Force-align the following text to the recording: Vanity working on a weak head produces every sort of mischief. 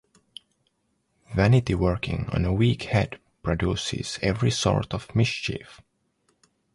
Vanity 1.35 1.75
working 1.75 2.27
on 2.33 2.43
a 2.43 2.51
weak 2.51 2.81
head 2.89 3.19
produces 3.43 4.17
every 4.23 4.49
sort 4.49 4.95
of 4.95 5.15
mischief. 5.15 5.79